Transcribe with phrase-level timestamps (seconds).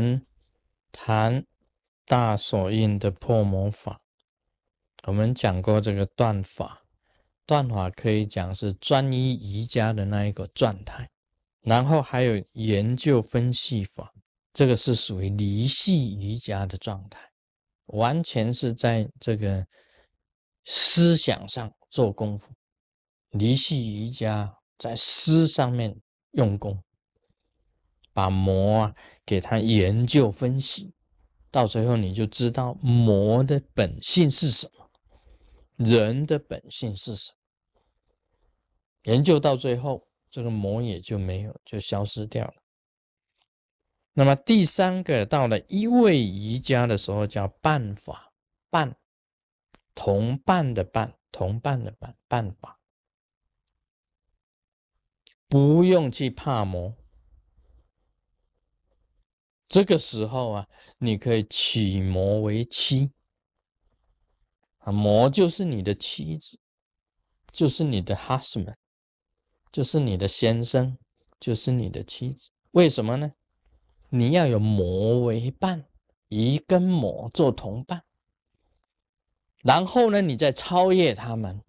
[0.00, 0.24] 们
[0.92, 1.44] 谈
[2.04, 4.00] 大手印的破魔法。
[5.04, 6.82] 我们讲过这个断法，
[7.44, 11.08] 断法可以讲是专一瑜伽的那一个状态，
[11.62, 14.12] 然后还有研究分析法，
[14.52, 17.30] 这个是属于离系瑜伽的状态，
[17.86, 19.66] 完全是在这个
[20.64, 22.52] 思想上做功夫。
[23.30, 26.00] 离系瑜伽在思上面
[26.32, 26.82] 用功，
[28.18, 30.92] 把魔啊给他研究分析，
[31.52, 34.90] 到最后你就知道魔的本性是什么。
[35.76, 37.38] 人的本性是什么？
[39.04, 42.54] 研究到最后，这个魔也就没有，就消失掉了。
[44.14, 48.32] 那么第三个到了一位瑜伽的时候，叫办法
[48.68, 48.96] 办，
[49.94, 52.80] 同伴的伴，同伴的伴，办法，
[55.46, 56.96] 不用去怕魔。
[59.68, 63.12] 这个时候啊，你可以娶魔为妻。
[64.78, 66.58] 啊魔就是你的妻子，
[67.52, 68.74] 就是你的 husband，
[69.70, 70.96] 就是你的先生，
[71.38, 72.50] 就是你的妻子。
[72.70, 73.32] 为什么呢？
[74.08, 75.84] 你要有魔为伴，
[76.28, 78.02] 以跟魔做同伴，
[79.58, 81.62] 然后呢，你再超越他们。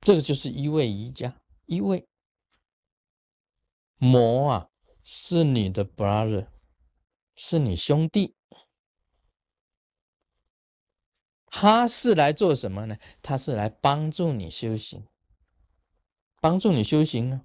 [0.00, 2.06] 这个就是一位瑜伽，一位
[3.96, 4.68] 魔啊，
[5.14, 6.46] 是你的 brother，
[7.36, 8.34] 是你兄弟。
[11.48, 12.96] 他是来做什么呢？
[13.20, 15.06] 他是来帮助你修行，
[16.40, 17.44] 帮助你修行啊！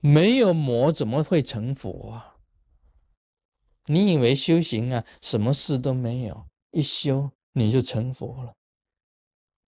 [0.00, 2.36] 没有魔怎么会成佛啊？
[3.86, 8.54] 你以为修行啊，什么事都没有，一修你就成佛了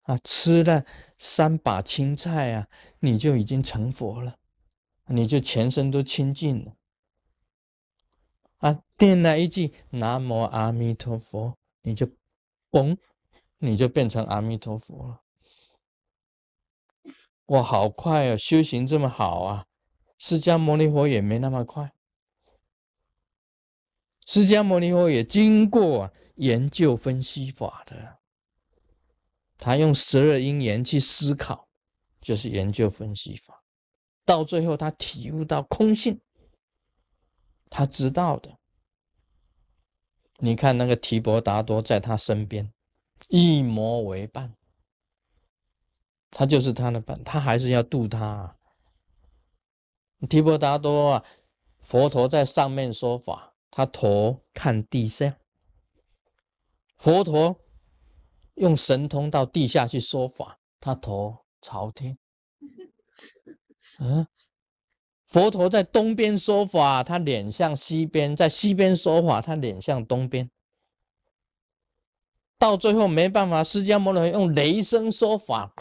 [0.02, 0.18] 啊？
[0.18, 0.84] 吃了
[1.16, 4.36] 三把青菜啊，你就已经成佛了，
[5.10, 6.76] 你就全身都清净了
[8.58, 8.82] 啊！
[8.98, 12.10] 念了一句南无阿弥陀佛，你就。
[12.72, 12.96] 嘣，
[13.58, 15.22] 你就变成阿弥陀佛了。
[17.46, 18.36] 哇，好快啊！
[18.36, 19.66] 修行这么好啊！
[20.18, 21.92] 释迦牟尼佛也没那么快。
[24.24, 28.20] 释迦牟尼佛也经过研究分析法的，
[29.58, 31.68] 他用十二因缘去思考，
[32.20, 33.59] 就是研究分析法。
[34.30, 36.20] 到最后，他体悟到空性，
[37.68, 38.58] 他知道的。
[40.36, 42.72] 你看那个提婆达多在他身边，
[43.28, 44.54] 一魔为伴，
[46.30, 48.56] 他就是他的伴，他还是要度他。
[50.28, 51.24] 提婆达多啊，
[51.80, 55.40] 佛陀在上面说法，他头看地下；
[56.96, 57.58] 佛陀
[58.54, 62.16] 用神通到地下去说法，他头朝天。
[64.00, 64.26] 嗯。
[65.24, 70.50] 佛陀在东边说法，他脸向西边；在西边说法，他脸向东边。
[72.58, 75.72] 到最后没办法，释迦牟尼用雷声说法，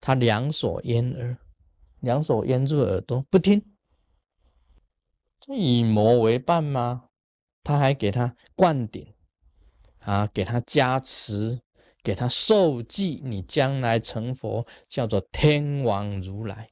[0.00, 1.38] 他两手掩耳，
[2.00, 3.74] 两手掩住耳朵不听。
[5.40, 7.06] 这以魔为伴吗？
[7.64, 9.14] 他还给他灌顶
[10.00, 11.62] 啊，给他加持，
[12.08, 16.70] 给他受记，你将来成佛，叫做天王如来。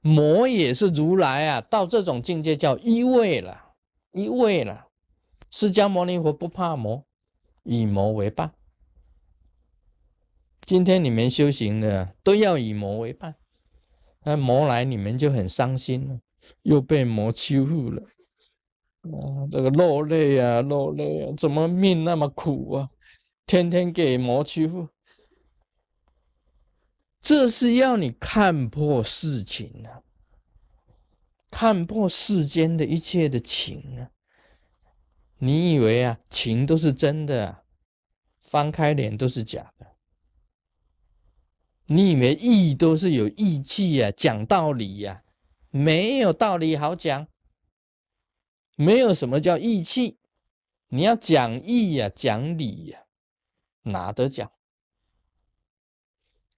[0.00, 3.74] 魔也是如来啊，到这种境界叫一位了，
[4.10, 4.88] 一位了。
[5.52, 7.04] 释迦牟尼佛不怕魔，
[7.62, 8.52] 以魔为伴。
[10.62, 13.36] 今天你们修行的都要以魔为伴，
[14.24, 16.18] 那魔来你们就很伤心了，
[16.62, 18.02] 又被魔欺负了，
[19.02, 22.90] 啊，这个落泪啊，落泪啊，怎么命那么苦啊？
[23.48, 24.90] 天天给魔欺负。
[27.18, 30.02] 这是要你看破事情啊，
[31.50, 34.10] 看破世间的一切的情啊！
[35.38, 37.64] 你以为啊，情都是真的，
[38.42, 39.96] 翻开脸都是假的？
[41.86, 45.24] 你以为义都是有义气啊，讲道理呀？
[45.70, 47.28] 没有道理好讲，
[48.76, 50.18] 没有什么叫义气，
[50.88, 53.04] 你要讲义呀，讲理呀，
[53.82, 54.50] 哪得奖？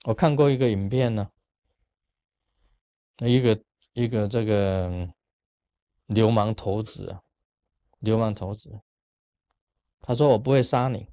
[0.05, 1.31] 我看过一个影片呢，
[3.19, 3.63] 一个
[3.93, 5.13] 一个这个
[6.07, 7.23] 流氓头子啊，
[7.99, 8.81] 流氓头子，
[10.01, 11.09] 他说我不会杀你，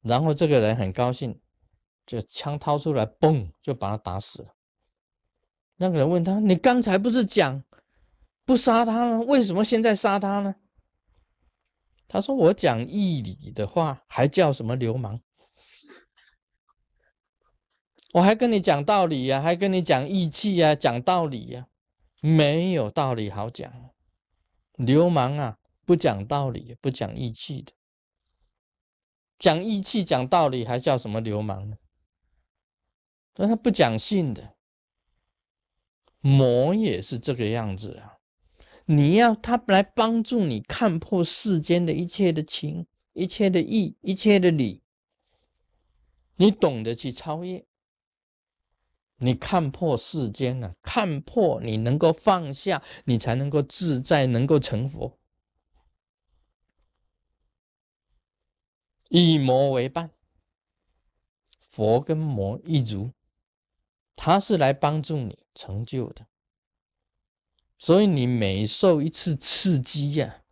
[0.00, 1.38] 然后这个人很高兴，
[2.06, 4.54] 就枪掏出来，嘣，就把他打死了。
[5.76, 7.62] 那个人问他：“你刚才不是讲
[8.44, 9.20] 不杀他呢？
[9.26, 10.54] 为什么现在杀他呢？”
[12.12, 15.18] 他说：“我讲义理的话，还叫什么流氓？”
[18.12, 21.68] 我还跟你讲道理呀，还跟你讲义气呀，讲道理呀。
[22.20, 23.72] 没有道理好讲。
[24.74, 27.72] 流氓啊，不讲道理，不讲义气的。
[29.38, 31.78] 讲义气、讲道理，还叫什么流氓呢？
[33.36, 34.54] 那他不讲信的。
[36.20, 38.11] 魔也是这个样子啊！
[38.86, 44.82] 你要他来帮助你看破世间的一切的情、一切的义、一切的理，
[46.36, 47.64] 你懂得去超越，
[49.18, 55.18] 你看破世间啊，看破你能够放下，你才能够自在，能够成佛。
[59.08, 60.10] 以魔为伴，
[61.60, 63.12] 佛跟魔一如，
[64.16, 66.26] 他是来帮助你成就的。
[67.82, 70.44] 所以你每受一次刺激呀，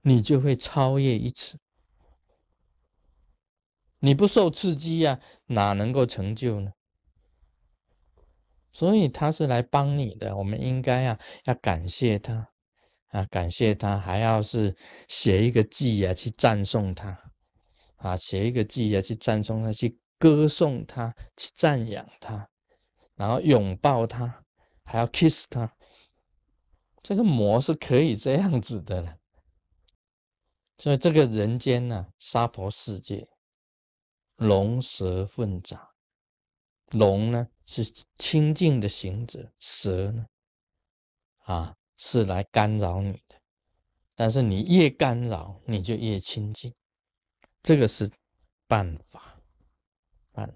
[0.00, 1.58] 你就会超越一次。
[3.98, 6.72] 你不受刺激呀，哪能够成就呢？
[8.72, 12.48] 所以他是来帮你的，我们应该啊要感谢他
[13.08, 14.74] 啊，感谢他，还要是
[15.08, 17.34] 写一个记啊去赞颂他。
[17.96, 22.48] 啊，写一个记啊，去赞颂他，去歌颂他，去赞扬他，
[23.14, 24.42] 然后拥抱他，
[24.84, 25.76] 还要 kiss 他。
[27.02, 29.18] 这个魔是可以这样子的了。
[30.78, 33.28] 所以这个人间呢，娑婆世界，
[34.36, 35.90] 龙蛇混杂。
[36.92, 37.84] 龙呢是
[38.16, 40.26] 清净的行者，蛇呢，
[41.44, 43.40] 啊是来干扰你的。
[44.14, 46.74] 但是你越干扰，你就越清净。
[47.62, 48.10] 这个是
[48.66, 49.40] 办法，
[50.32, 50.54] 办法。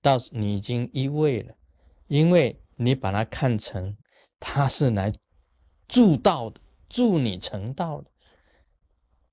[0.00, 1.54] 到你已经一味了，
[2.08, 3.96] 因为你把它看成
[4.40, 5.12] 他是来
[5.86, 8.10] 助道的，助你成道的。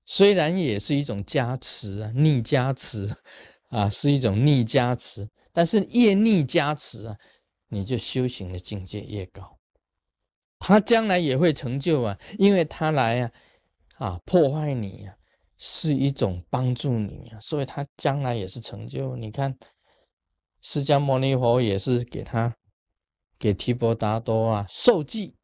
[0.04, 3.12] 虽然也是一种加持啊，逆加持
[3.70, 5.28] 啊，是一种逆加持。
[5.52, 7.16] 但是越逆加持啊，
[7.68, 9.58] 你就修行的境界越高。
[10.60, 13.32] 他将来也会成就啊，因为他来啊，
[13.96, 15.14] 啊破坏你呀。
[15.60, 19.16] 是一种帮助你啊，所以他将来也是成就。
[19.16, 19.58] 你看，
[20.60, 22.56] 释迦牟尼佛也是给他
[23.38, 25.36] 给提婆达多啊受记，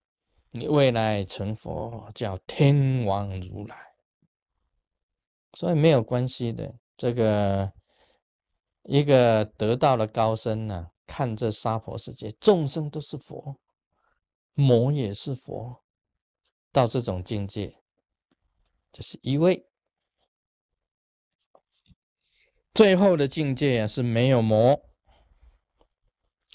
[0.50, 3.76] 你未来成佛叫天王如来，
[5.52, 6.74] 所以没有关系的。
[6.96, 7.72] 这个
[8.82, 13.60] 一个得道的高僧呢，看这娑婆世界，众生都是佛，
[14.54, 15.82] 魔也是佛，
[16.72, 17.80] 到这种境界，
[18.92, 19.66] 就是一位。
[22.72, 24.80] 最后的境界啊是没有魔。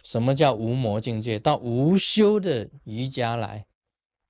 [0.03, 1.37] 什么叫无魔境界？
[1.37, 3.67] 到无修的瑜伽来，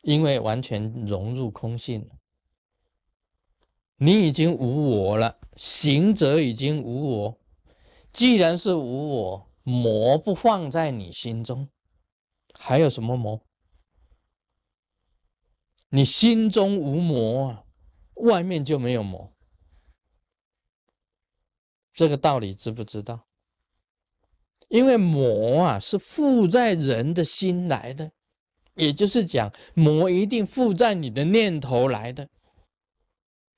[0.01, 2.09] 因为完全融入空性，
[3.97, 7.39] 你已经无我了，行者已经无我。
[8.11, 11.69] 既然是无我，魔不放在你心中，
[12.53, 13.45] 还有什么魔？
[15.89, 17.65] 你心中无魔啊，
[18.15, 19.33] 外面就没有魔。
[21.93, 23.28] 这个道理知不知道？
[24.69, 28.11] 因为魔啊是附在人的心来的，
[28.75, 32.29] 也就是讲，魔一定附在你的念头来的。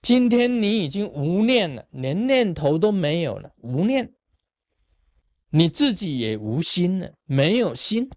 [0.02, 4.14] 今天你已经无念了，连念头都没有了，无念，
[5.52, 8.10] 你自己也无心了，没有心，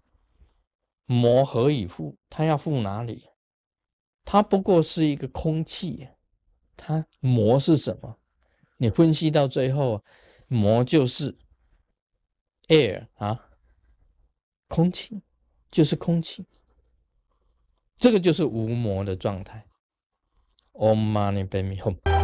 [1.05, 2.17] 魔何以附？
[2.29, 3.25] 他要附哪里？
[4.23, 6.07] 它不过是一个空气，
[6.75, 8.17] 它魔是什么？
[8.77, 10.03] 你分析到最后，
[10.47, 11.37] 魔就是
[12.67, 13.49] air 啊，
[14.67, 15.21] 空气
[15.69, 16.45] 就是空气，
[17.97, 19.65] 这个就是无魔的状态。
[20.73, 22.14] Om Mani Padme Hum。